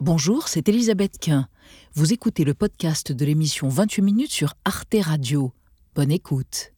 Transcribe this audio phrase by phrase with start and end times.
[0.00, 1.48] Bonjour, c'est Elisabeth Quint.
[1.94, 5.50] Vous écoutez le podcast de l'émission 28 minutes sur Arte Radio.
[5.96, 6.72] Bonne écoute.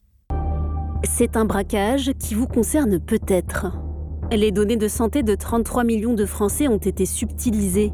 [1.03, 3.77] C'est un braquage qui vous concerne peut-être.
[4.31, 7.93] Les données de santé de 33 millions de Français ont été subtilisées.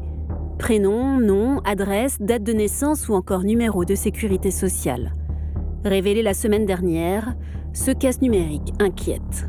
[0.58, 5.12] Prénom, nom, adresse, date de naissance ou encore numéro de sécurité sociale.
[5.84, 7.36] Révélé la semaine dernière,
[7.74, 9.47] ce casse numérique inquiète.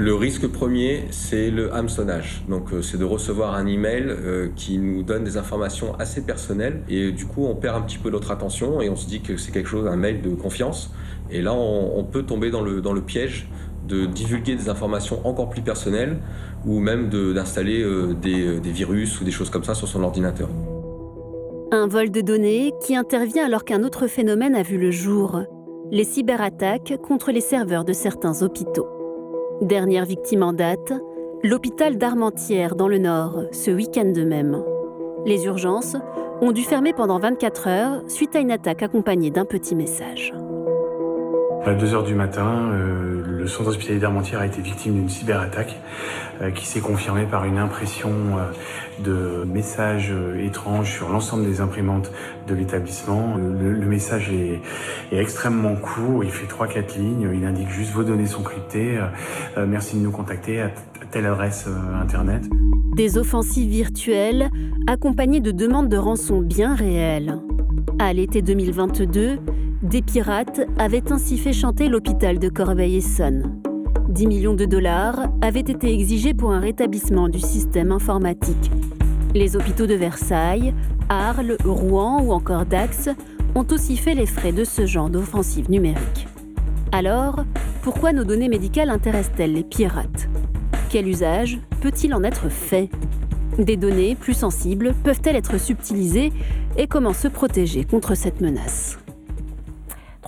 [0.00, 2.44] Le risque premier, c'est le hameçonnage.
[2.48, 6.82] Donc, euh, c'est de recevoir un email euh, qui nous donne des informations assez personnelles
[6.88, 9.36] et du coup, on perd un petit peu notre attention et on se dit que
[9.36, 10.92] c'est quelque chose, un mail de confiance.
[11.32, 13.48] Et là, on, peut tomber dans le, piège
[13.88, 16.18] de divulguer des informations encore plus personnelles
[16.64, 20.48] ou même d'installer euh, des virus ou des choses comme ça sur son ordinateur.
[21.72, 25.40] Un vol de données qui intervient alors qu'un autre phénomène a vu le jour,
[25.90, 28.86] les cyberattaques contre les serveurs de certains hôpitaux.
[29.60, 30.92] Dernière victime en date,
[31.42, 34.62] l'hôpital d'Armentières dans le Nord, ce week-end même.
[35.26, 35.96] Les urgences
[36.40, 40.32] ont dû fermer pendant 24 heures suite à une attaque accompagnée d'un petit message.
[41.66, 45.76] À 2 heures du matin, euh, le centre hospitalier d'Armentières a été victime d'une cyberattaque
[46.40, 52.10] euh, qui s'est confirmée par une impression euh, de messages étranges sur l'ensemble des imprimantes
[52.46, 53.36] de l'établissement.
[53.36, 54.60] Le, message est,
[55.12, 58.98] extrêmement court, il fait 3-4 lignes, il indique juste vos données sont cryptées,
[59.56, 60.70] merci de nous contacter à
[61.10, 61.68] telle adresse
[62.00, 62.42] internet.
[62.96, 64.50] Des offensives virtuelles
[64.86, 67.38] accompagnées de demandes de rançon bien réelles.
[67.98, 69.38] À l'été 2022,
[69.82, 73.60] des pirates avaient ainsi fait chanter l'hôpital de Corbeil-Essonne.
[74.08, 78.70] 10 millions de dollars avaient été exigés pour un rétablissement du système informatique.
[79.34, 80.74] Les hôpitaux de Versailles,
[81.08, 83.10] Arles, Rouen ou encore Dax
[83.54, 86.26] ont aussi fait les frais de ce genre d'offensive numérique.
[86.90, 87.44] Alors,
[87.82, 90.28] pourquoi nos données médicales intéressent-elles les pirates?
[90.88, 92.88] Quel usage peut-il en être fait?
[93.58, 96.32] Des données plus sensibles peuvent-elles être subtilisées?
[96.76, 98.98] Et comment se protéger contre cette menace?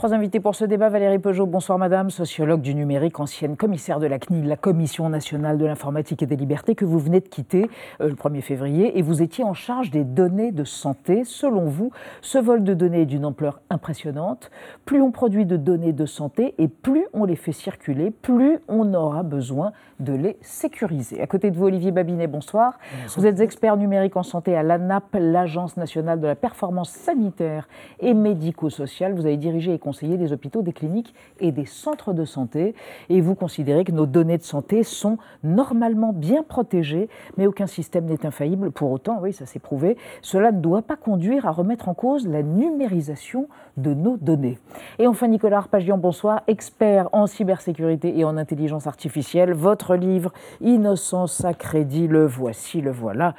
[0.01, 0.89] Trois invités pour ce débat.
[0.89, 5.59] Valérie Peugeot, bonsoir madame, sociologue du numérique, ancienne commissaire de la CNIL, la Commission nationale
[5.59, 7.69] de l'informatique et des libertés, que vous venez de quitter
[8.01, 11.25] euh, le 1er février et vous étiez en charge des données de santé.
[11.25, 11.91] Selon vous,
[12.23, 14.51] ce vol de données est d'une ampleur impressionnante.
[14.87, 18.95] Plus on produit de données de santé et plus on les fait circuler, plus on
[18.95, 21.21] aura besoin de les sécuriser.
[21.21, 22.79] À côté de vous, Olivier Babinet, bonsoir.
[23.17, 27.69] Vous êtes expert numérique en santé à l'ANAP, l'Agence nationale de la performance sanitaire
[28.01, 29.13] et médico-sociale.
[29.13, 32.77] Vous avez dirigé et conseiller des hôpitaux, des cliniques et des centres de santé.
[33.09, 38.05] Et vous considérez que nos données de santé sont normalement bien protégées, mais aucun système
[38.05, 38.71] n'est infaillible.
[38.71, 42.29] Pour autant, oui, ça s'est prouvé, cela ne doit pas conduire à remettre en cause
[42.29, 44.59] la numérisation de nos données.
[45.01, 49.55] Et enfin, Nicolas Arpagian, bonsoir, expert en cybersécurité et en intelligence artificielle.
[49.55, 53.35] Votre livre Innocence à crédit, le voici, le voilà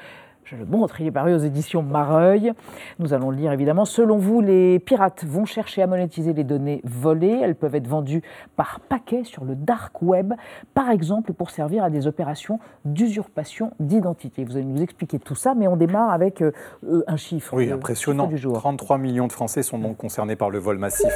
[0.52, 2.52] je le montre, il est paru aux éditions Mareuil.
[3.00, 3.86] Nous allons le lire évidemment.
[3.86, 7.40] Selon vous, les pirates vont chercher à monétiser les données volées.
[7.42, 8.22] Elles peuvent être vendues
[8.58, 10.34] par paquet sur le dark web,
[10.74, 14.44] par exemple pour servir à des opérations d'usurpation d'identité.
[14.44, 16.52] Vous allez nous expliquer tout ça, mais on démarre avec euh,
[16.86, 17.54] euh, un chiffre.
[17.56, 18.30] Oui, impressionnant.
[18.54, 21.14] 33 millions de Français sont donc concernés par le vol massif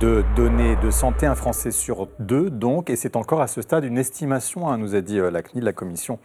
[0.00, 1.24] de données de santé.
[1.24, 4.94] Un Français sur deux, donc, et c'est encore à ce stade une estimation, hein, nous
[4.94, 6.18] a dit euh, la CNIL, la Commission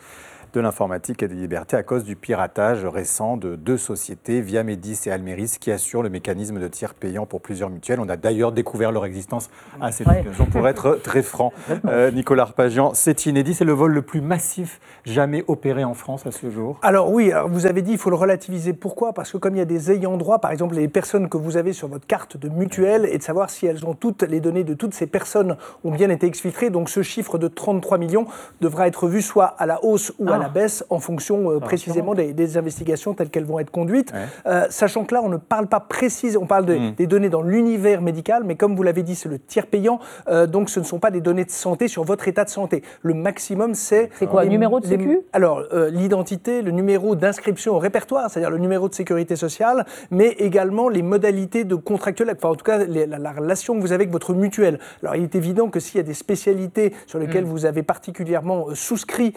[0.53, 5.11] de l'informatique et des libertés à cause du piratage récent de deux sociétés, Viamedis et
[5.11, 7.99] Almeris, qui assurent le mécanisme de tiers payant pour plusieurs mutuelles.
[7.99, 11.53] On a d'ailleurs découvert leur existence à cette occasion, pour être très franc.
[11.85, 16.27] Euh, Nicolas Arpagian, c'est inédit, c'est le vol le plus massif jamais opéré en France
[16.27, 16.79] à ce jour.
[16.81, 18.73] Alors oui, alors vous avez dit il faut le relativiser.
[18.73, 19.13] Pourquoi?
[19.13, 21.57] Parce que comme il y a des ayants droit, par exemple les personnes que vous
[21.57, 24.63] avez sur votre carte de mutuelle, et de savoir si elles ont toutes les données
[24.63, 26.69] de toutes ces personnes ont bien été exfiltrées.
[26.69, 28.25] Donc ce chiffre de 33 millions
[28.59, 32.13] devra être vu soit à la hausse ou à la baisse en fonction euh, précisément
[32.13, 34.13] des, investigations telles qu'elles vont être conduites.
[34.45, 36.95] Euh, sachant que là, on ne parle pas précise, on parle hmm.
[36.95, 40.47] des données dans l'univers médical, mais comme vous l'avez dit, c'est le tiers payant, euh,
[40.47, 42.83] donc ce ne sont pas des données de santé sur votre état de santé.
[43.03, 44.09] Le maximum, c'est...
[44.15, 48.57] C'est quoi, le numéro de sécu Alors, l'identité, le numéro d'inscription au répertoire, c'est-à-dire le
[48.57, 53.31] numéro de sécurité sociale, mais également les modalités de contractuel, enfin en tout cas la,
[53.31, 54.79] relation que vous avez avec votre mutuelle.
[55.03, 57.49] Alors, il est évident que s'il y a des spécialités sur lesquelles hmm.
[57.49, 59.33] vous avez particulièrement souscrit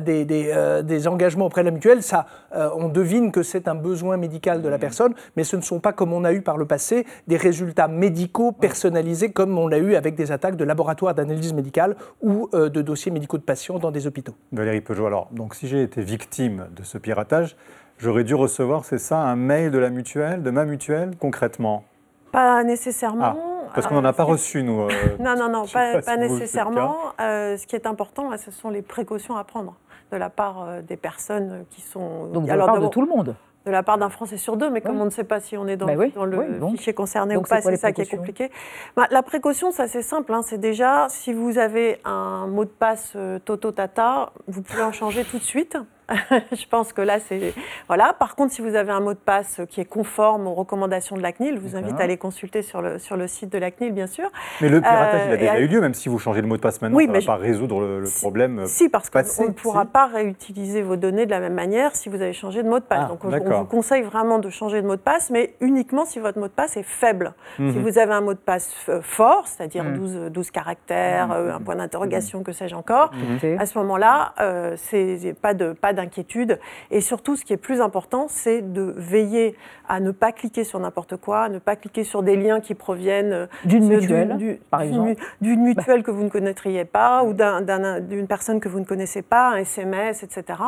[0.00, 3.74] des euh, des, engagements auprès de la mutuelle, ça, euh, on devine que c'est un
[3.74, 4.80] besoin médical de la mmh.
[4.80, 7.88] personne, mais ce ne sont pas, comme on a eu par le passé, des résultats
[7.88, 12.68] médicaux personnalisés comme on l'a eu avec des attaques de laboratoires d'analyse médicale ou euh,
[12.68, 14.34] de dossiers médicaux de patients dans des hôpitaux.
[14.52, 17.56] Valérie Peugeot, alors, donc si j'ai été victime de ce piratage,
[17.98, 21.84] j'aurais dû recevoir, c'est ça, un mail de la mutuelle, de ma mutuelle, concrètement?
[22.32, 23.24] Pas nécessairement.
[23.24, 23.70] Ah.
[23.74, 24.88] Parce qu'on n'en a pas reçu, nous.
[25.20, 26.96] non, non, non, pas, pas nécessairement.
[27.18, 29.76] ce qui est important, ce sont les précautions à prendre.
[30.10, 32.26] De la part euh, des personnes qui sont.
[32.26, 33.34] Donc de la part de tout le monde
[33.66, 35.66] de la part d'un Français sur deux, mais comme on ne sait pas si on
[35.68, 37.92] est dans, bah oui, dans le oui, donc, fichier concerné ou pas, c'est c'est ça
[37.92, 38.50] qui est compliqué.
[38.96, 42.70] Bah, la précaution, ça c'est simple, hein, c'est déjà si vous avez un mot de
[42.70, 45.76] passe euh, Toto Tata, vous pouvez en changer tout de suite.
[46.52, 47.54] je pense que là, c'est.
[47.88, 48.12] Voilà.
[48.18, 51.22] Par contre, si vous avez un mot de passe qui est conforme aux recommandations de
[51.22, 53.70] la CNIL, je vous invite à aller consulter sur le, sur le site de la
[53.70, 54.28] CNIL, bien sûr.
[54.60, 56.62] Mais le piratage, il a déjà eu lieu, même si vous changez le mot de
[56.62, 58.66] passe maintenant, oui, ça ne va pas résoudre le, si, problème.
[58.66, 62.20] Si, parce qu'on ne pourra pas réutiliser vos données de la même manière si vous
[62.20, 63.00] avez changé de mot de passe.
[63.04, 66.18] Ah, Donc, on, vous conseille vraiment de changer de mot de passe, mais uniquement si
[66.18, 67.32] votre mot de passe est faible.
[67.58, 67.66] Mhm.
[67.66, 67.72] Mm -hmm.
[67.72, 68.68] Si vous avez un mot de passe
[69.02, 69.98] fort, c'est-à-dire Mhm.
[69.98, 71.56] 12, 12, caractères, mm -hmm.
[71.56, 73.58] un point d'interrogation, que sais-je encore, Mhm.
[73.62, 75.54] à ce moment-là, euh, c'est pas
[76.00, 76.58] d'inquiétude.
[76.90, 79.56] Et surtout, ce qui est plus important, c'est de veiller
[79.88, 82.74] à ne pas cliquer sur n'importe quoi, à ne pas cliquer sur des liens qui
[82.74, 86.04] proviennent d'une mutuelle, du, par exemple, d'une mutuelle bah.
[86.04, 89.56] que vous ne connaîtriez pas ou d'une un, personne que vous ne connaissez pas, un
[89.56, 90.58] SMS, etc.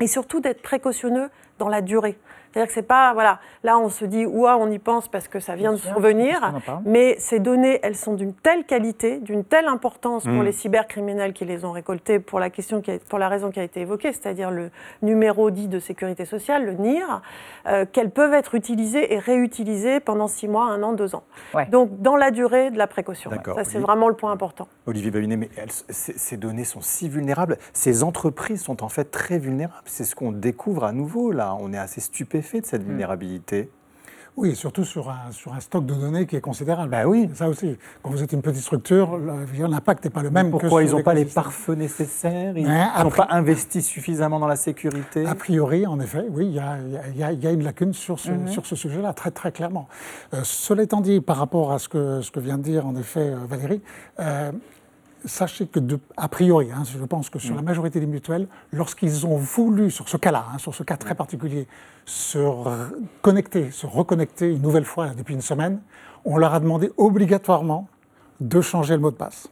[0.00, 2.18] Et surtout d'être précautionneux dans la durée.
[2.52, 5.40] C'est-à-dire que c'est pas, voilà, là on se dit, ouah, on y pense parce que
[5.40, 6.54] ça vient de survenir,
[6.84, 10.44] mais ces données, elles sont d'une telle qualité, d'une telle importance pour Mm.
[10.44, 13.60] les cybercriminels qui les ont récoltées pour la, question qui a, pour la raison qui
[13.60, 14.70] a été évoquée, c'est-à-dire le
[15.02, 17.22] numéro dit de sécurité sociale, le NIR,
[17.66, 21.24] euh, qu'elles peuvent être utilisées et réutilisées pendant six mois, un an, deux ans.
[21.54, 21.66] Ouais.
[21.66, 23.30] Donc dans la durée de la précaution.
[23.30, 23.56] D'accord.
[23.56, 24.68] Ça, c'est vraiment le point important.
[24.86, 27.58] Olivier Babinet, mais elles, ces, données sont si vulnérables.
[27.72, 29.82] Ces entreprises sont en fait très vulnérables.
[29.84, 31.56] C'est ce qu'on découvre à nouveau là.
[31.60, 32.00] On est assez
[32.36, 33.70] stupéfait de cette vulnérabilité.
[34.36, 36.90] Oui, et surtout sur un, sur un stock de données qui est considérable.
[36.90, 37.30] Ben oui.
[37.32, 37.78] Ça aussi.
[38.02, 40.46] Quand vous êtes une petite structure, l'impact n'est pas le même.
[40.46, 42.54] Mais pourquoi que ils n'ont pas les pare-feux nécessaires?
[42.54, 45.24] Ils n'ont pas investi suffisamment dans la sécurité?
[45.24, 46.76] A priori, en effet, oui, il y a,
[47.14, 48.48] y, a, y a, une lacune sur ce, mm -hmm.
[48.48, 49.88] sur ce sujet-là, très très clairement.
[50.34, 52.94] Euh, cela étant dit, par rapport à ce que, ce que vient de dire en
[52.94, 53.80] effet Valérie,
[54.20, 54.52] euh,
[55.26, 57.56] sachez que, de, a priori, hein, je pense que sur mmh.
[57.56, 61.14] la majorité des mutuelles, lorsqu'ils ont voulu, sur ce cas-là, hein, sur ce cas très
[61.14, 61.66] particulier,
[62.04, 62.38] se
[63.20, 65.80] connecter, se reconnecter une nouvelle fois là, depuis une semaine,
[66.24, 67.88] on leur a demandé obligatoirement
[68.40, 69.48] de changer le mot de passe.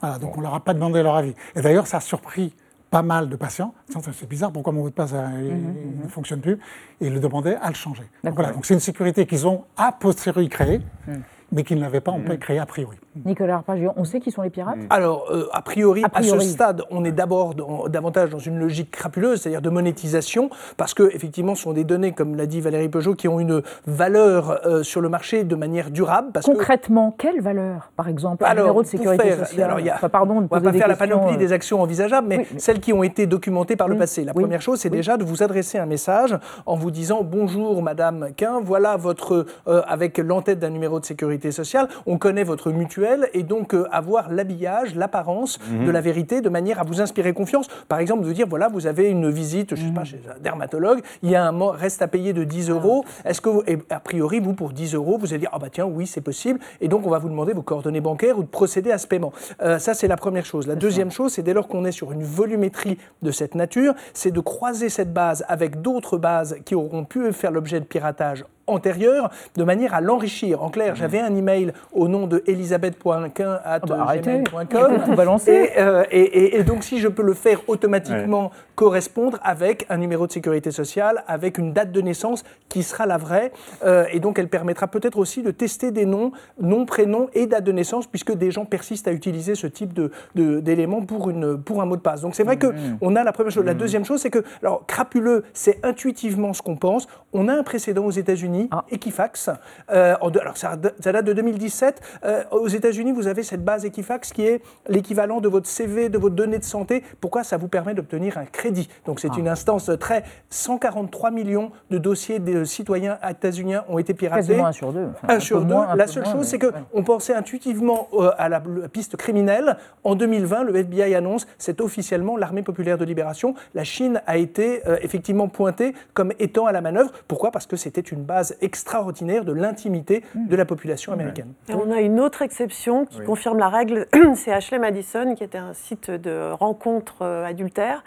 [0.00, 1.34] Voilà, donc on ne leur a pas demandé leur avis.
[1.56, 2.54] Et d'ailleurs, ça a surpris
[2.90, 3.74] pas mal de patients.
[3.88, 6.58] C'est bizarre, pourquoi mon mot de passe euh, mmh, ne fonctionne plus?
[7.00, 8.04] Et ils le demandaient à le changer.
[8.24, 10.78] Donc voilà, donc c'est une sécurité qu'ils ont a posteriori créée.
[11.06, 11.12] Mmh
[11.52, 12.38] mais qu'ils n'avaient pas mmh.
[12.38, 12.96] créé a priori.
[13.24, 16.40] Nicolas Arpagion, on sait qui sont les pirates Alors, euh, a, priori, a, priori, à
[16.40, 17.54] ce stade, on est d'abord
[17.88, 22.12] davantage dans une logique crapuleuse, c'est-à-dire de monétisation, parce que effectivement, ce sont des données,
[22.12, 25.90] comme l'a dit Valérie Peugeot, qui ont une valeur euh, sur le marché de manière
[25.90, 26.30] durable.
[26.32, 27.22] Parce Concrètement, que...
[27.22, 30.40] quelle valeur Par exemple, un numéro de sécurité faire, sociale alors, y a, enfin, Pardon
[30.40, 31.38] de On ne va pas faire la panoplie euh...
[31.38, 34.24] des actions envisageables, mais, oui, mais, celles qui ont été documentées par le oui, passé.
[34.24, 36.36] La oui, première chose, c'est déjà de vous adresser un message
[36.66, 39.46] en vous disant Bonjour, Madame Quin, voilà votre.
[39.66, 44.30] Avec l'entête d'un numéro de sécurité sociale, on connaît votre mutuelle et donc euh, avoir
[44.30, 45.82] l'habillage, l'apparence Mhm.
[45.82, 45.86] mmh.
[45.86, 47.66] de la vérité de manière à vous inspirer confiance.
[47.88, 49.94] Par exemple, de vous dire voilà, vous avez une visite, je sais Mhm.
[49.94, 53.04] pas, chez un dermatologue, il y a un reste à payer de 10 euros.
[53.24, 55.68] Est-ce que, vous, et a priori, vous, pour 10 euros, vous allez dire ah bah
[55.70, 56.58] tiens, oui, c'est possible.
[56.80, 59.32] Et donc, on va vous demander vos coordonnées bancaires ou de procéder à ce paiement.
[59.62, 60.66] Euh, ça, c'est la première chose.
[60.66, 64.30] La deuxième chose, c'est dès lors qu'on est sur une volumétrie de cette nature, c'est
[64.30, 69.30] de croiser cette base avec d'autres bases qui auront pu faire l'objet de piratage antérieure
[69.56, 70.62] de manière à l'enrichir.
[70.62, 74.98] En clair, j'avais un email au nom de elisabeth.quin.gmail.com
[75.46, 78.50] et, euh, et, et, et, donc si je peux le faire automatiquement ouais.
[78.74, 83.16] correspondre avec un numéro de sécurité sociale, avec une date de naissance qui sera la
[83.16, 83.52] vraie
[83.84, 87.64] euh, et donc elle permettra peut-être aussi de tester des noms, nom, prénom et date
[87.64, 89.98] de naissance puisque des gens persistent à utiliser ce type
[90.34, 92.20] d'éléments de, de, pour, une, pour un mot de passe.
[92.20, 93.16] Donc c'est vrai qu'on mmh.
[93.16, 93.64] a la première chose.
[93.64, 97.08] La deuxième chose, c'est que, alors crapuleux, c'est intuitivement ce qu'on pense.
[97.32, 98.84] On a un précédent aux États-Unis ah.
[98.90, 99.50] Equifax.
[99.90, 102.00] Euh, alors ça, ça, date de 2017.
[102.24, 106.18] Euh, aux États-Unis, vous avez cette base Equifax qui est l'équivalent de votre CV, de
[106.18, 107.04] vos données de santé.
[107.20, 108.88] Pourquoi Ça vous permet d'obtenir un crédit?
[109.06, 109.38] Donc c'est ah.
[109.38, 110.24] une instance très.
[110.50, 114.48] 143 millions de dossiers de citoyens états-uniens ont été piratés.
[114.48, 115.06] Quasiment un sur deux.
[115.10, 115.74] Enfin, un, un sur deux.
[115.74, 116.44] Moins, La seule chose, mais...
[116.44, 117.02] c'est qu'on ouais.
[117.04, 119.76] pensait intuitivement euh, à la, la, piste criminelle.
[120.04, 123.54] En 2020, le FBI annonce c'est officiellement l'armée populaire de libération.
[123.74, 127.12] La Chine a été effectivement pointée comme étant à la manœuvre.
[127.26, 127.50] Pourquoi?
[127.50, 131.52] Parce que c'était une base extraordinaire de l'intimité de la population américaine.
[131.68, 133.26] Et on a une autre exception qui oui.
[133.26, 138.02] confirme la règle, c'est Ashley Madison, qui était un site de rencontres adultères,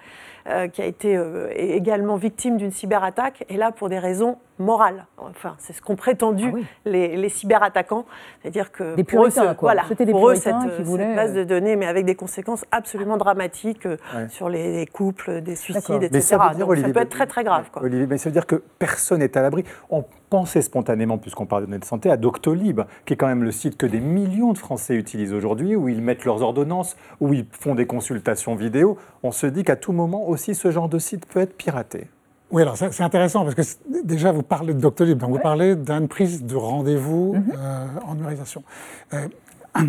[0.48, 5.06] euh, qui a été euh, également victime d'une cyberattaque, et là pour des raisons morales.
[5.18, 6.66] Enfin, c'est ce qu'ont prétendu ah oui.
[6.86, 8.06] les, les, cyberattaquants,
[8.42, 11.06] c'est-à-dire que des pour eux, ce, voilà, des pour eux cette, qui voulaient...
[11.06, 14.30] cette, base de données, mais avec des conséquences absolument dramatiques ouais.
[14.30, 16.10] sur les, les, couples, des suicides, etc.
[16.14, 17.70] Mais ça, veut dire, Donc, Olivier, ça peut être très très grave.
[17.72, 17.84] Quoi.
[17.84, 19.64] Olivier, mais ça veut dire que personne n'est à l'abri.
[19.90, 23.44] On pensait spontanément, puisqu'on parle de données de santé, à Doctolib, qui est quand même
[23.44, 27.34] le site que des millions de Français utilisent aujourd'hui, où ils mettent leurs ordonnances, où
[27.34, 28.98] ils font des consultations vidéo.
[29.24, 32.08] On se dit qu'à tout moment, aussi ce genre de site peut être piraté
[32.52, 33.62] oui, alors c'est intéressant parce que
[34.04, 37.54] déjà vous parlez de Doctolib, donc vous parlez d'une prise de rendez-vous mhm.
[37.58, 38.64] euh, en numérisation.
[39.14, 39.28] Euh,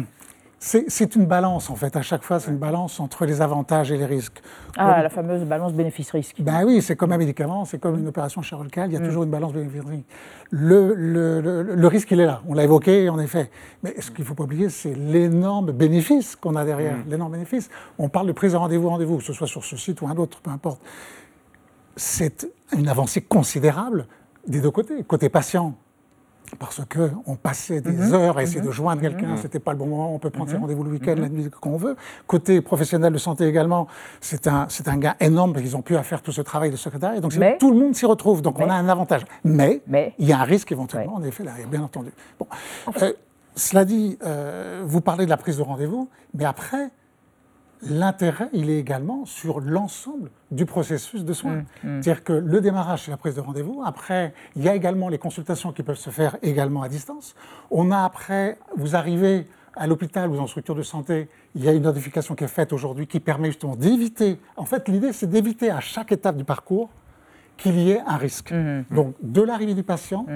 [0.64, 3.96] c'est une balance en fait, à chaque fois c'est une balance entre les avantages et
[3.96, 4.40] les risques.
[4.76, 6.36] Ah, la fameuse balance bénéfice-risque.
[6.40, 9.06] Ben oui, c'est comme un médicament, c'est comme une opération chirurgicale, il y a mm.
[9.06, 10.06] toujours une balance bénéfice-risque.
[10.50, 13.50] Le, le, le, risque, il est là, on l'a évoqué en effet.
[13.82, 17.10] Mais ce qu'il ne faut pas oublier, c'est l'énorme bénéfice qu'on a derrière, mm.
[17.10, 17.68] l'énorme bénéfice.
[17.98, 20.16] On parle de prise de rendez-vous, rendez-vous, que ce soit sur ce site ou un
[20.16, 20.80] autre, peu importe
[21.96, 24.06] c'est une avancée considérable
[24.46, 25.02] des deux côtés.
[25.04, 25.76] Côté patient,
[26.58, 28.14] parce qu'on passait des mhm.
[28.14, 28.72] heures à essayer de mhm.
[28.72, 29.36] joindre quelqu'un, mhm.
[29.36, 31.48] ce n'était pas le bon moment, on peut prendre ses rendez-vous le week-end, la nuit,
[31.50, 31.96] qu'on veut.
[32.26, 33.88] Côté professionnel de santé également,
[34.20, 36.76] c'est un, un gain énorme parce qu'ils ont pu à faire tout ce travail de
[36.76, 37.20] secrétariat.
[37.20, 39.24] Donc tout le monde s'y retrouve, donc on a un avantage.
[39.44, 39.82] Mais,
[40.18, 42.10] il y a un risque éventuellement, en effet, là, bien entendu.
[42.38, 42.46] Bon.
[43.00, 43.12] Euh,
[43.54, 46.90] cela dit, euh, vous parlez de la prise de rendez-vous, mais après,
[47.82, 51.56] l'intérêt, il est également sur l'ensemble du processus de soins.
[51.56, 52.02] Mmh, mmh.
[52.02, 53.82] C'est-à-dire que le démarrage, c'est la prise de rendez-vous.
[53.84, 57.34] Après, il y a également les consultations qui peuvent se faire également à distance.
[57.70, 61.68] On a après, vous arrivez à l'hôpital ou dans une structure de santé, il y
[61.68, 64.38] a une notification qui est faite aujourd'hui qui permet justement d'éviter.
[64.56, 66.90] En fait, l'idée, c'est d'éviter à chaque étape du parcours
[67.56, 68.52] qu'il y ait un risque.
[68.52, 70.26] Mmh, Donc, de l'arrivée du patient,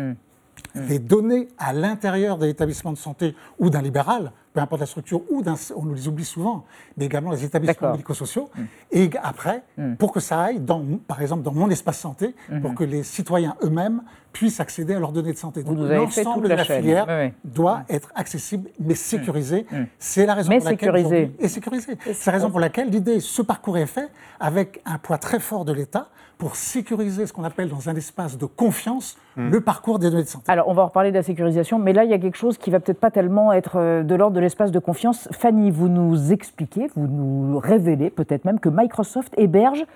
[0.75, 5.21] les données à l'intérieur de l'établissement de santé ou d'un libéral, peu importe la structure,
[5.31, 5.43] ou
[5.77, 6.65] on nous les oublie souvent,
[6.97, 8.49] mais également les établissements médico-sociaux.
[8.57, 8.63] Mm.
[8.93, 9.97] Et après, mm.
[9.97, 12.61] pour que ça aille, dans, par exemple, dans mon espace santé, mm-hmm.
[12.63, 14.01] pour que les citoyens eux-mêmes
[14.37, 15.63] puissent accéder à leurs données de santé.
[15.63, 17.07] Donc l'ensemble de la, filière
[17.43, 19.65] doit être accessible, mais sécurisé.
[19.99, 21.31] C'est la raison pour laquelle...
[21.39, 21.97] Et sécurisé.
[22.05, 25.65] C'est la raison pour laquelle l'idée, ce parcours est fait avec un poids très fort
[25.65, 30.11] de l'État pour sécuriser ce qu'on appelle dans un espace de confiance le parcours des
[30.11, 30.53] données de santé.
[30.53, 32.59] Alors, on va en reparler de la sécurisation, mais là, il y a quelque chose
[32.59, 35.29] qui va peut-être pas tellement être euh, de l'ordre de l'espace de confiance.
[35.33, 39.87] Fanny, vous nous expliquez, vous nous révélez peut-être même que Microsoft héberge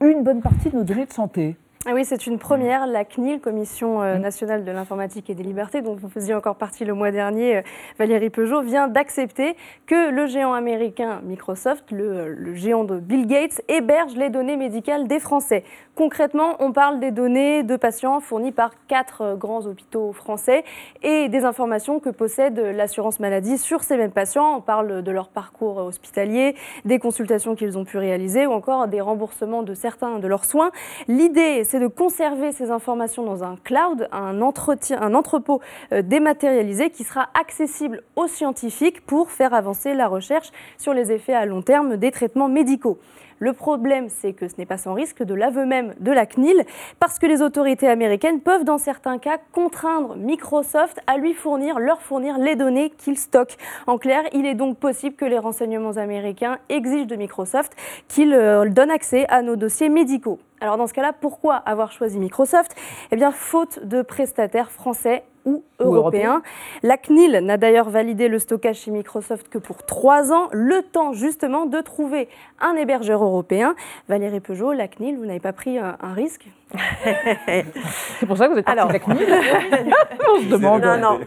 [0.00, 1.56] une bonne partie de nos données de santé.
[1.86, 2.86] Ah oui, c'est une première.
[2.86, 6.86] La CNIL, Commission euh, nationale de l'informatique et des libertés, dont vous faisiez encore partie
[6.86, 7.62] le mois dernier, euh,
[7.98, 13.60] Valérie Peugeot, vient d'accepter que le géant américain Microsoft, le, le, géant de Bill Gates,
[13.68, 15.62] héberge les données médicales des Français.
[15.94, 20.64] Concrètement, on parle des données de patients fournies par quatre euh, grands hôpitaux français
[21.02, 24.56] et des informations que possède l'assurance maladie sur ces mêmes patients.
[24.56, 29.02] On parle de leur parcours hospitalier, des consultations qu'ils ont pu réaliser ou encore des
[29.02, 30.70] remboursements de certains de leurs soins.
[31.08, 35.60] L'idée, c'est de conserver ces informations dans un cloud, un, entrepôt
[35.92, 41.34] euh, dématérialisé qui sera accessible aux scientifiques pour faire avancer la recherche sur les effets
[41.34, 43.00] à long terme des traitements médicaux.
[43.40, 46.64] Le problème, c'est que ce n'est pas sans risque de l'aveu même de la CNIL,
[47.00, 52.00] parce que les autorités américaines peuvent, dans certains cas, contraindre Microsoft à lui fournir, leur
[52.02, 53.56] fournir les données qu'il stocke.
[53.88, 57.74] En clair, il est donc possible que les renseignements américains exigent de Microsoft
[58.06, 60.38] qu'il euh, donne accès à nos dossiers médicaux.
[60.64, 62.74] Alors dans ce cas-là, pourquoi avoir choisi Microsoft?
[63.10, 66.40] Eh bien, faute de prestataires français ou européen.
[66.82, 71.12] La CNIL n'a d'ailleurs validé le stockage chez Microsoft que pour trois ans, le temps
[71.12, 72.30] justement de trouver
[72.62, 73.74] un hébergeur européen.
[74.08, 76.46] Valérie Peugeot, la CNIL, vous n'avez pas pris un, risque?
[78.18, 79.94] C'est pour ça que vous êtes partie de la CNIL
[80.28, 80.82] On se demande.
[80.82, 81.20] Non, non.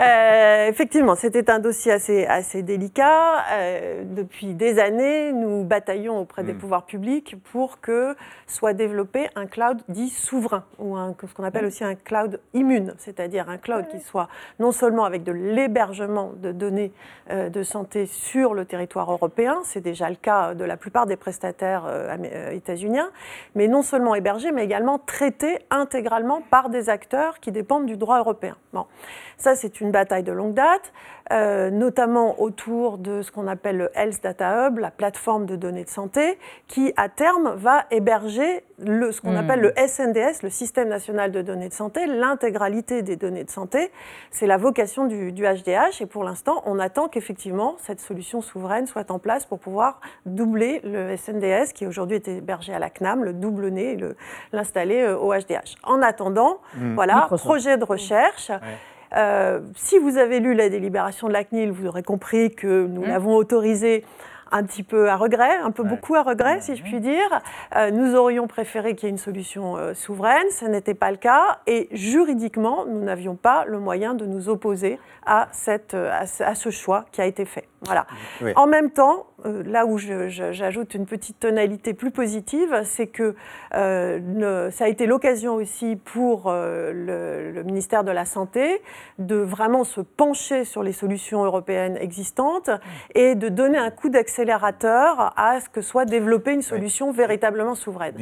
[0.00, 3.44] Euh, effectivement, c'était un dossier assez, assez délicat.
[3.52, 6.58] Euh, depuis des années, nous bataillons auprès des hmm.
[6.58, 11.66] pouvoirs publics pour que soit développé un cloud dit souverain, ou un, ce qu'on appelle
[11.66, 14.28] aussi un cloud immune, c'est-à-dire un cloud qui soit
[14.58, 16.92] non seulement avec de l'hébergement de données
[17.30, 21.16] euh, de santé sur le territoire européen, c'est déjà le cas de la plupart des
[21.16, 21.84] prestataires
[22.52, 23.10] états-uniens,
[23.54, 28.18] mais non seulement hébergé, mais également traité intégralement par des acteurs qui dépendent du droit
[28.18, 28.56] européen.
[28.72, 28.86] Bon.
[29.36, 30.92] Ça, c'est une bataille de longue date,
[31.30, 35.90] notamment autour de ce qu'on appelle le Health Data Hub, la plateforme de données de
[35.90, 39.36] santé, qui à terme va héberger le, ce qu'on hmm.
[39.36, 43.90] appelle le SNDS, le Système national de données de santé, l'intégralité des données de santé.
[44.30, 49.10] C'est la vocation du, HDH et pour l'instant, on attend qu'effectivement cette solution souveraine soit
[49.10, 53.32] en place pour pouvoir doubler le SNDS qui aujourd'hui est hébergé à la CNAM, le
[53.32, 53.98] doublonner et
[54.52, 55.76] l'installer euh, au HDH.
[55.82, 56.94] En attendant, hmm.
[56.94, 58.50] voilà, projet de recherche.
[59.16, 63.02] Euh, si vous avez lu la délibération de la CNIL, vous aurez compris que nous
[63.02, 63.08] hmm.
[63.08, 64.04] l'avons autorisé
[64.50, 67.40] un petit peu à regret, un peu beaucoup à regret, si je puis dire.
[67.76, 71.18] Euh, nous aurions préféré qu'il y ait une solution euh, souveraine, ce n'était pas le
[71.18, 76.70] cas, et juridiquement, nous n'avions pas le moyen de nous opposer à, cette, à ce
[76.70, 77.68] choix qui a été fait.
[77.82, 78.06] Voilà.
[78.56, 83.36] En même temps, euh, là où j'ajoute une petite tonalité plus positive, c'est que
[83.74, 88.82] euh, ça a été l'occasion aussi pour euh, le, ministère de la Santé
[89.18, 92.70] de vraiment se pencher sur les solutions européennes existantes
[93.14, 98.14] et de donner un coup d'accélérateur à ce que soit développée une solution véritablement souveraine.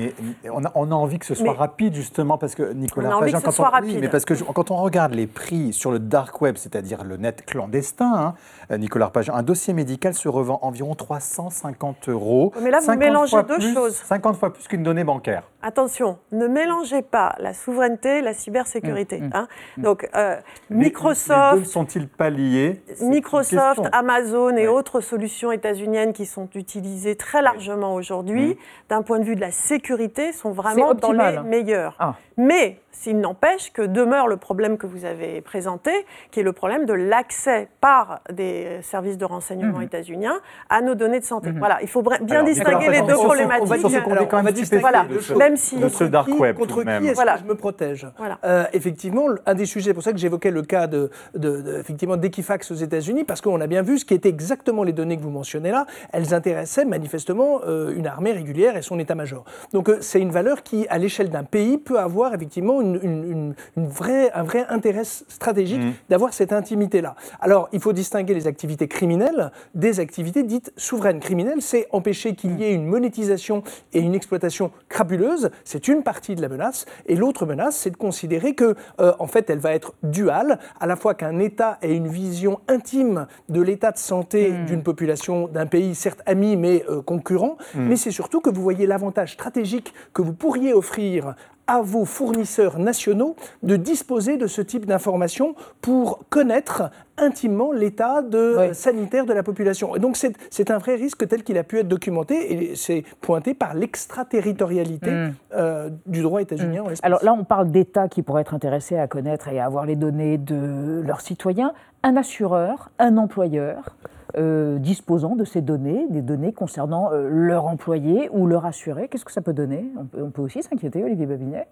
[0.51, 3.41] on, a, envie que ce soit rapide justement parce que Nicolas, on a envie que
[3.41, 4.01] ce soit rapide.
[4.01, 7.45] mais parce que quand on regarde les prix sur le dark web, c'est-à-dire le net
[7.47, 8.35] clandestin,
[8.71, 12.53] hein, Nicolas Pagin, un dossier médical se revend environ 350 euros.
[12.61, 13.95] Mais là, vous mélangez deux choses.
[13.95, 15.45] 50 fois plus qu'une donnée bancaire.
[15.63, 19.21] Attention, ne mélangez pas la souveraineté et la cybersécurité.
[19.21, 19.31] Mmh, mmh.
[19.35, 19.49] Hein.
[19.79, 20.37] Donc, euh,
[20.71, 21.55] Microsoft.
[21.55, 22.83] Les deux sont-ils pas liés?
[23.01, 28.57] Microsoft, Amazon et autres solutions états-uniennes qui sont utilisées très largement aujourd'hui, mmh.
[28.91, 31.97] d'un point de vue de la sécurité, sont vraiment dans les meilleurs.
[31.99, 32.15] Ah.
[32.37, 35.91] Mais s'il n'empêche que demeure le problème que vous avez présenté,
[36.31, 41.21] qui est le problème de l'accès par des services de renseignement états-uniens à nos données
[41.21, 41.51] de santé.
[41.57, 43.63] Voilà, il faut bien distinguer les deux problématiques.
[43.63, 46.57] On va, distinguer voilà, même si de ce dark web.
[46.57, 47.35] Contre qui est-ce voilà.
[47.35, 48.07] que je me protège?
[48.45, 52.17] Euh, Effectivement, un des sujets, c'est pour ça que j'évoquais le cas de, de, effectivement
[52.17, 55.23] d'Equifax aux États-Unis, parce qu'on a bien vu ce qui étaient exactement les données que
[55.23, 55.87] vous mentionnez là.
[56.13, 59.45] Elles intéressaient manifestement euh, une armée régulière et son état-major.
[59.73, 63.55] Donc euh, c'est une valeur qui, à l'échelle d'un pays, peut avoir effectivement une, une,
[63.77, 65.93] une vraie, un vrai intérêt stratégique mmh.
[66.09, 67.15] d'avoir cette intimité-là.
[67.41, 71.21] Alors, il faut distinguer les activités criminelles des activités dites souveraines.
[71.21, 75.51] Criminelles, c'est empêcher qu'il y ait une monétisation et une exploitation crapuleuse.
[75.65, 76.87] C'est une partie de la menace.
[77.07, 80.87] Et l'autre menace, c'est de considérer que, euh, en fait, elle va être duale, à
[80.87, 84.67] la fois qu'un État ait une vision intime de l'état de santé mmh.
[84.67, 87.81] d'une population, d'un pays, certes ami, mais euh, concurrent, mmh.
[87.89, 91.35] mais c'est surtout que vous voyez l'avantage stratégique que vous pourriez offrir
[91.67, 98.71] à vos fournisseurs nationaux de disposer de ce type d'informations pour connaître intimement l'état de
[98.73, 99.97] sanitaire de la population.
[99.97, 103.55] Et donc c'est un vrai risque tel qu'il a pu être documenté et c'est pointé
[103.55, 105.35] par l'extraterritorialité mm.
[105.55, 106.85] euh, du droit états-unien.
[106.85, 106.95] Mm.
[107.03, 109.97] Alors là, on parle d'États qui pourraient être intéressés à connaître et à avoir les
[109.97, 111.73] données de leurs citoyens.
[112.03, 113.97] Un assureur, un employeur,
[114.39, 119.09] euh, disposant de ces données, des données concernant euh, leur employé ou leur assuré.
[119.09, 119.87] Qu'est-ce que ça peut donner?
[120.15, 121.67] On peut, aussi s'inquiéter, Olivier Babinet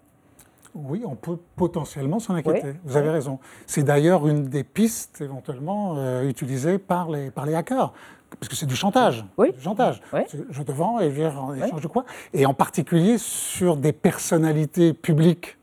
[0.77, 2.73] oui, on peut potentiellement s'en inquiéter.
[2.83, 3.39] Vous avez raison.
[3.65, 7.93] C'est d'ailleurs une des pistes éventuellement euh, utilisées par les, par les hackers
[8.37, 9.25] parce que c'est du chantage.
[9.37, 9.53] Oui.
[9.53, 10.01] Du chantage.
[10.49, 12.03] Je te vends et je viens en échange de quoi?
[12.33, 15.57] Et en particulier sur des personnalités publiques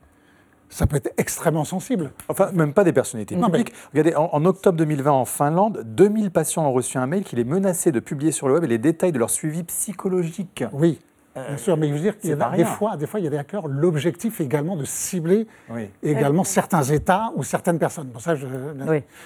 [0.72, 2.12] ça peut être extrêmement sensible.
[2.28, 3.72] Enfin, même pas des personnalités publiques.
[3.92, 7.92] Regardez, en, octobre 2020, en Finlande, 2000 patients ont reçu un mail qui les menaçait
[7.92, 10.64] de publier sur le web les détails de leur suivi psychologique.
[10.72, 10.98] Oui.
[11.34, 13.26] Bien sûr, mais je veux dire qu'il y a des fois, des fois, il y
[13.26, 13.66] a des hackers.
[13.66, 15.46] L'objectif également de cibler
[16.02, 18.08] également certains États ou certaines personnes.
[18.08, 18.46] Bon, ça, je...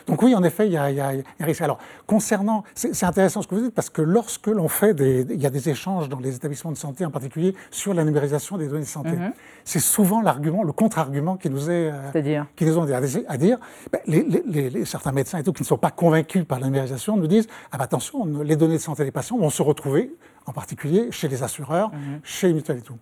[0.07, 1.63] Donc oui, en effet, il y, a, il y, a, un risque.
[1.63, 5.43] Alors, concernant, c'est intéressant ce que vous dites parce que lorsque l'on fait des, il
[5.43, 8.69] y a des échanges dans les établissements de santé, en particulier sur la numérisation des
[8.69, 9.33] données de santé, mhm.
[9.67, 13.59] C'est souvent l'argument, le contre-argument qui nous est, euh, qui nous ont à, à dire.
[13.93, 17.27] Ben, les, certains médecins et tout qui ne sont pas convaincus par la numérisation nous
[17.27, 20.15] disent ah ben, attention, les données de santé des patients vont se retrouver
[20.47, 22.21] en particulier chez les assureurs, mhm.
[22.23, 22.97] chez les mutuelles et tout.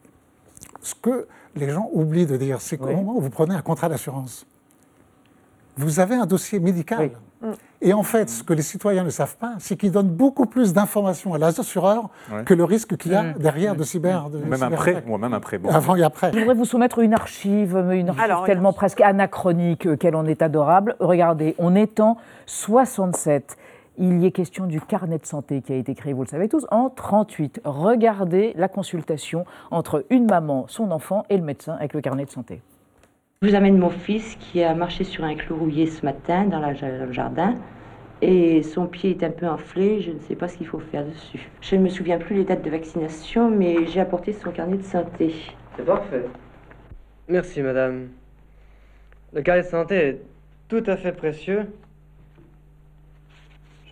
[0.80, 3.90] Ce que les gens oublient de dire, c'est qu'au moment où vous prenez un contrat
[3.90, 4.46] d'assurance,
[5.76, 7.10] vous avez un dossier médical.
[7.80, 10.72] Et en fait, ce que les citoyens ne savent pas, c'est qu'ils donnent beaucoup plus
[10.72, 12.08] d'informations à l'assureur
[12.46, 14.30] que le risque qu'il y a derrière de cyber.
[14.30, 15.60] De même après, ou même après.
[15.68, 16.32] Avant et après.
[16.32, 20.96] Je voudrais vous soumettre une archive, une archive tellement presque anachronique qu'elle en est adorable.
[21.00, 23.56] Regardez, on est en 67
[23.98, 26.48] il y est question du carnet de santé qui a été créé, vous le savez
[26.48, 27.60] tous, en 38.
[27.64, 32.30] Regardez la consultation entre une maman, son enfant et le médecin avec le carnet de
[32.30, 32.60] santé.
[33.42, 36.60] Je vous amène mon fils qui a marché sur un clou rouillé ce matin dans,
[36.60, 37.56] le jardin
[38.22, 41.04] et son pied est un peu enflé, je ne sais pas ce qu'il faut faire
[41.04, 41.50] dessus.
[41.60, 44.82] Je ne me souviens plus les dates de vaccination, mais j'ai apporté son carnet de
[44.82, 45.34] santé.
[45.76, 46.24] C'est parfait.
[47.28, 48.08] Merci madame.
[49.32, 50.20] Le carnet de santé est
[50.68, 51.66] tout à fait précieux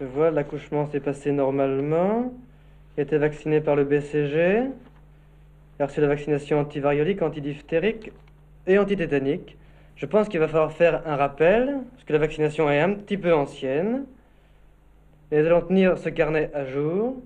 [0.02, 2.32] je vois, l'accouchement s'est passé normalement.
[2.96, 4.64] Il a été vacciné par le BCG.
[5.78, 8.10] Il a reçu la vaccination antivariolique, antidiphtérique
[8.66, 9.56] et antitétanique.
[9.96, 13.16] Je pense qu'il va falloir faire un rappel, parce que la vaccination est un petit
[13.16, 14.04] peu ancienne.
[15.30, 17.16] Et nous allons tenir ce carnet à jour.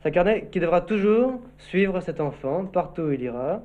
[0.00, 3.60] C'est un carnet qui devra toujours suivre cet enfant partout où il ira,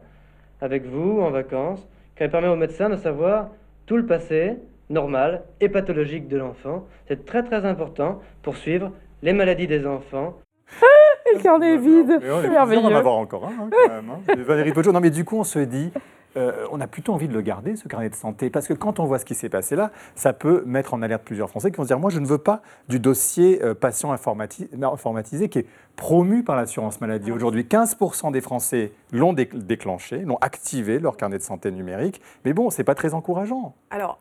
[0.62, 3.50] avec vous, en vacances, car il permet au médecin de savoir
[3.86, 4.58] tout le passé,
[4.90, 6.86] normal et pathologique de l'enfant.
[7.08, 10.40] C'est très très important pour suivre les maladies des enfants.
[11.34, 12.20] le carnet est vide.
[12.22, 12.82] C'est merveilleux.
[12.82, 14.10] On en avoir encore un, hein, quand même.
[14.10, 14.34] Hein.
[14.44, 14.92] Valérie Pojo.
[14.92, 15.92] Non, mais du coup, on se dit,
[16.38, 19.00] euh, on a plutôt envie de le garder, ce carnet de santé, parce que quand
[19.00, 21.78] on voit ce qui s'est passé là, ça peut mettre en alerte plusieurs Français qui
[21.78, 25.66] vont se dire, moi je ne veux pas du dossier euh, patient informatisé qui est
[25.96, 27.32] promu par l'assurance maladie.
[27.32, 32.22] Aujourd'hui, 15% des Français l'ont déclenché, l'ont activé, leur carnet de santé numérique.
[32.44, 33.74] Mais bon, ce n'est pas très encourageant.
[33.90, 34.20] Alors,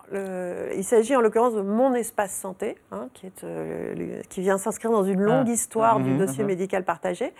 [0.76, 4.90] il s'agit en l'occurrence de mon espace santé, hein, qui, est, euh, qui vient s'inscrire
[4.90, 5.52] dans une longue ah.
[5.52, 6.48] histoire du mhm, dossier mhm.
[6.48, 7.32] médical partagé,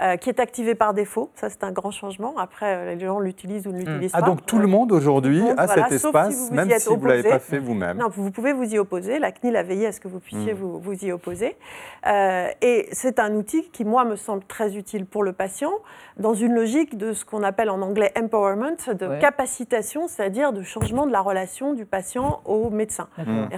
[0.00, 1.30] euh, qui est activé par défaut.
[1.34, 2.34] Ça, c'est un grand changement.
[2.38, 4.26] Après, euh, les gens l'utilisent ou ne l'utilisent ah, pas.
[4.26, 7.38] Ah, donc tout le monde aujourd'hui a cet espace, même si vous ne l'avez pas
[7.38, 7.98] fait vous-même.
[7.98, 9.18] Non, vous pouvez vous y opposer.
[9.18, 11.56] La CNIL a veillé à ce que vous puissiez vous, vous, y opposer.
[12.06, 15.72] et c'est un outil qui, moi, me semble très utile pour le patient,
[16.16, 21.06] dans une logique de ce qu'on appelle en anglais empowerment, de capacitation, c'est-à-dire de changement
[21.06, 23.08] de la relation du patient au médecin.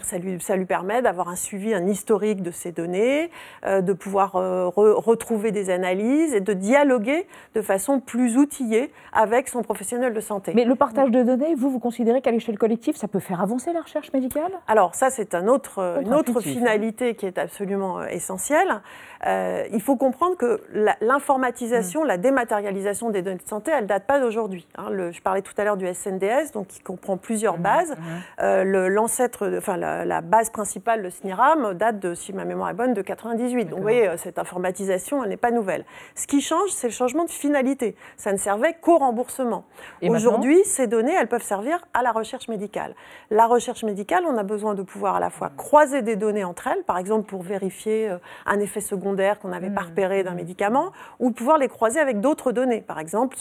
[0.02, 3.30] Ça, lui, ça lui permet d'avoir un suivi, un historique de ses données,
[3.64, 9.48] euh, de pouvoir euh, retrouver des analyses et de dialoguer de façon plus outillée avec
[9.48, 10.52] son professionnel de santé.
[10.54, 13.72] Mais le partage de données, vous, vous considérez qu'à l'échelle collective, ça peut faire avancer
[13.72, 14.50] la recherche médicale?
[14.66, 18.80] Alors ça, c'est un autre, une autre finalité qui est absolument euh, essentielle.
[19.24, 20.62] il faut comprendre que
[21.02, 24.66] l'informatisation, la dématérialisation des données de santé, elle ne date pas d'aujourd'hui.
[24.78, 24.88] Hein.
[25.10, 27.90] je parlais tout à l'heure du SNDS, donc qui comprend plusieurs mmh, bases.
[27.90, 28.02] Mmh.
[28.40, 32.94] Euh, l'ancêtre, enfin la, base principale, le SNIRAM, date de, si ma mémoire est bonne,
[32.94, 33.66] de 98.
[33.66, 35.84] Donc vous voyez, euh, cette informatisation, elle n'est pas nouvelle.
[36.14, 37.94] Ce qui change, c'est le changement de finalité.
[38.16, 39.64] Ça ne servait qu'au remboursement.
[40.02, 42.94] Aujourd'hui, ces données, elles peuvent servir à la recherche médicale.
[43.30, 46.68] La recherche médicale, on a besoin de pouvoir à la fois croiser des données entre
[46.68, 48.16] elles, par exemple pour vérifier euh,
[48.46, 52.20] un effet secondaire qu'on n'avait pas mmh repérés d'un médicament, ou pouvoir les croiser avec
[52.20, 52.80] d'autres données.
[52.80, 53.36] Par exemple,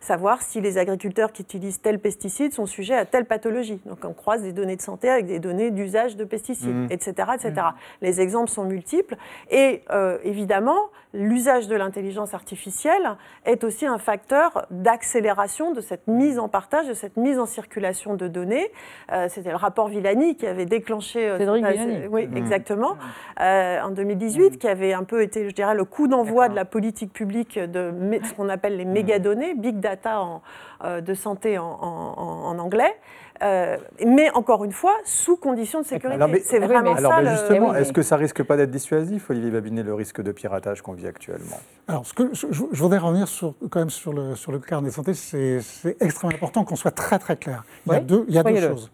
[0.00, 3.80] savoir si les agriculteurs qui utilisent tel pesticide sont sujets à telle pathologie.
[3.86, 7.14] Donc on croise des données de santé avec des données d'usage de pesticides, etc.
[7.28, 7.34] Mmh.
[7.34, 7.52] etc.
[7.56, 7.74] Mmh.
[8.02, 9.16] Les exemples sont multiples.
[9.50, 10.76] Et euh, évidemment,
[11.14, 16.92] l'usage de l'intelligence artificielle est aussi un facteur d'accélération de cette mise en partage, de
[16.92, 18.70] cette mise en circulation de données.
[19.12, 21.30] Euh, c'était le rapport Villani qui avait déclenché...
[21.30, 22.06] Euh, Cédric Villani.
[22.08, 22.96] Oui, exactement.
[23.38, 27.12] en 2018, qui avait un peu été, je dirais, le coup d'envoi de la politique
[27.12, 27.92] publique de
[28.24, 30.40] ce qu'on appelle les mégadonnées, big data
[30.82, 32.96] euh, de santé en, anglais.
[33.42, 36.42] Euh, mais encore une fois, sous conditions de sécurité.
[36.44, 37.22] C'est vraiment alors, ça.
[37.22, 40.82] Mais justement, est-ce que ça risque pas d'être dissuasif, Olivier Babinet, le risque de piratage
[40.82, 41.60] qu'on vit actuellement?
[41.88, 44.94] Alors, ce que je, voudrais revenir sur, quand même sur le, sur le carnet de
[44.94, 45.14] santé.
[45.14, 45.60] C'est
[46.00, 47.64] extrêmement important qu'on soit très très clair.
[47.86, 48.90] Il y a deux, il y a deux choses.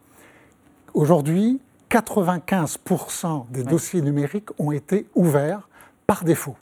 [0.94, 1.60] Aujourd'hui,
[1.90, 5.68] 95% des dossiers numériques ont été ouverts
[6.06, 6.56] par défaut.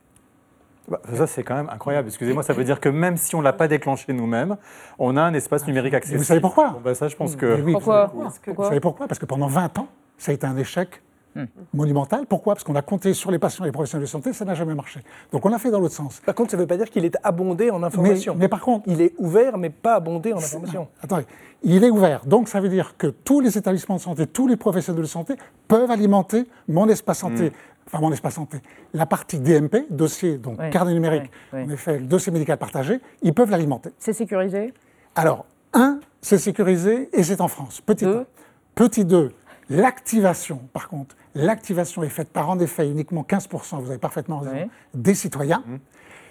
[0.89, 2.09] Bah, ça, c'est quand même incroyable.
[2.09, 4.57] Excusez-moi, ça veut dire que même si on ne l'a pas déclenché nous-mêmes,
[4.99, 6.19] on a un espace numérique accessible.
[6.19, 7.73] Vous savez pourquoi bah, Ça, je pense que.
[7.73, 11.03] pourquoi, Vous savez pourquoi Parce que pendant 20 ans, ça a été un échec
[11.37, 11.45] hmm.
[11.75, 12.25] monumental.
[12.27, 14.55] Pourquoi Parce qu'on a compté sur les patients et les professionnels de santé, ça n'a
[14.55, 15.01] jamais marché.
[15.31, 16.21] Donc on l'a fait dans l'autre sens.
[16.25, 18.35] Par contre, ça ne veut pas dire qu'il est abondé en information.
[18.39, 18.89] Mais, par contre.
[18.89, 20.89] Il est ouvert, mais pas abondé en information.
[21.03, 21.27] Attendez,
[21.63, 22.25] il est ouvert.
[22.25, 25.35] Donc ça veut dire que tous les établissements de santé, tous les professionnels de santé
[25.69, 27.51] peuvent alimenter mon espace santé.
[27.51, 27.53] Hmm
[27.89, 28.59] enfin mon espace santé,
[28.93, 33.51] la partie DMP, dossier, donc carnet numérique, en effet, le dossier médical partagé, ils peuvent
[33.51, 33.91] l'alimenter.
[33.99, 34.75] C'est sécurisé?
[35.15, 37.81] Alors, un, c'est sécurisé et c'est en France.
[37.81, 38.27] Petit deux.
[38.75, 39.33] Petit deux,
[39.71, 44.69] l'activation, par contre, l'activation est faite par en effet uniquement 15%, vous avez parfaitement raison,
[44.95, 45.65] des citoyens.
[45.67, 45.77] Mmh.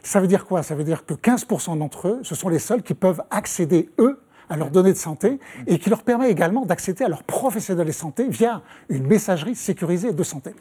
[0.03, 0.63] Ça veut dire quoi?
[0.63, 4.21] Ça veut dire que 15% d'entre eux, ce sont les seuls qui peuvent accéder, eux,
[4.49, 7.91] à leurs données de santé et qui leur permet également d'accéder à leurs professionnels de
[7.91, 10.53] santé via une messagerie sécurisée de santé.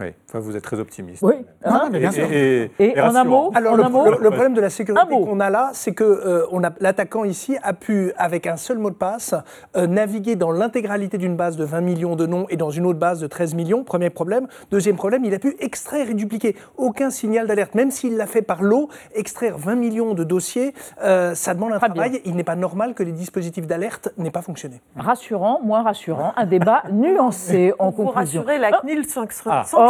[0.00, 1.22] Oui, enfin, vous êtes très optimiste.
[1.22, 1.34] Oui,
[1.64, 2.30] ah, mais bien sûr.
[2.30, 6.04] Et, en un mot, Alors, le, problème de la sécurité qu'on a là, c'est que
[6.04, 6.46] euh,
[6.80, 9.34] l'attaquant ici a pu, avec un seul mot de passe,
[9.76, 12.98] euh, naviguer dans l'intégralité d'une base de 20 millions de noms et dans une autre
[12.98, 13.82] base de 13 millions.
[13.82, 14.46] Premier problème.
[14.70, 18.42] Deuxième problème, il a pu extraire et dupliquer aucun signal d'alerte, même s'il l'a fait
[18.42, 18.88] par lot.
[19.14, 22.20] Extraire 20 millions de dossiers, euh, ça demande un travail.
[22.24, 24.80] Il n'est pas normal que les dispositifs d'alerte n'aient pas fonctionné.
[24.96, 28.42] Rassurant, moins rassurant, un débat nuancé en conclusion.
[28.42, 29.64] rassurer, la CNIL sans, ah.
[29.72, 29.87] Oh, la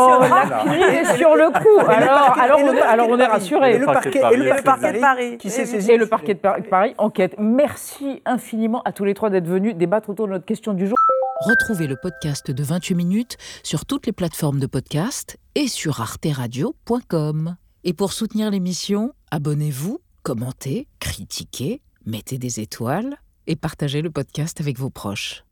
[0.64, 1.90] CNIL est sur le coup.
[1.90, 3.74] Alors, alors, on, alors on est rassuré.
[3.74, 5.38] Et le parquet, de Paris.
[5.38, 7.34] Qui et le parquet de Paris enquête.
[7.38, 10.96] Merci infiniment à tous les trois d'être venus débattre autour de notre question du jour.
[11.40, 17.56] Retrouvez le podcast de 28 minutes sur toutes les plateformes de podcast et sur arteradio.com.
[17.84, 24.78] Et pour soutenir l'émission, abonnez-vous, commentez, critiquez, mettez des étoiles et partagez le podcast avec
[24.78, 25.44] vos proches.